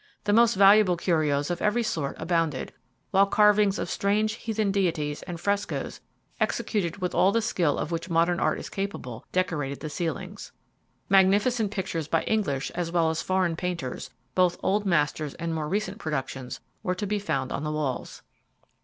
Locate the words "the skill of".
7.31-7.91